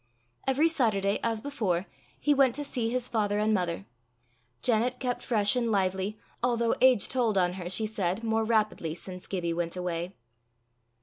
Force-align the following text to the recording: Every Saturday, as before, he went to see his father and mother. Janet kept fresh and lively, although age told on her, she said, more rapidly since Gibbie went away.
Every 0.47 0.67
Saturday, 0.67 1.19
as 1.21 1.41
before, 1.41 1.85
he 2.19 2.33
went 2.33 2.55
to 2.55 2.63
see 2.63 2.89
his 2.89 3.07
father 3.07 3.37
and 3.37 3.53
mother. 3.53 3.85
Janet 4.63 4.99
kept 4.99 5.21
fresh 5.21 5.55
and 5.55 5.71
lively, 5.71 6.17
although 6.41 6.73
age 6.81 7.07
told 7.07 7.37
on 7.37 7.53
her, 7.53 7.69
she 7.69 7.85
said, 7.85 8.23
more 8.23 8.43
rapidly 8.43 8.95
since 8.95 9.27
Gibbie 9.27 9.53
went 9.53 9.77
away. 9.77 10.15